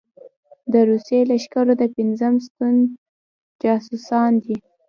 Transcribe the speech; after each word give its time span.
د 0.73 0.73
روسي 0.89 1.19
لښکرو 1.29 1.73
د 1.81 1.83
پېنځم 1.95 2.33
ستون 2.45 2.75
جاسوسان 3.63 4.31
دي. 4.43 4.55